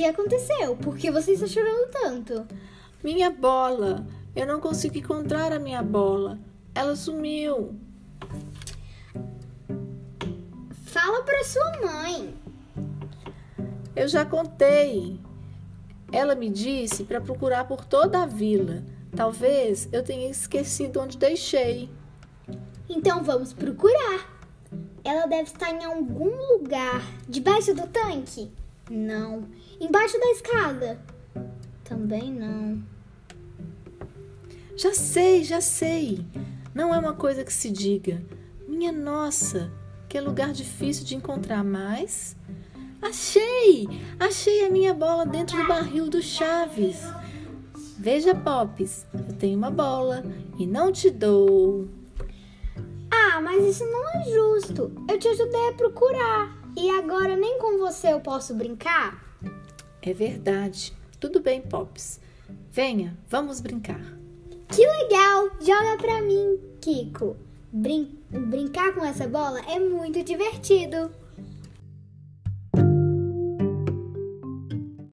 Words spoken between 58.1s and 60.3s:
eu posso brincar? É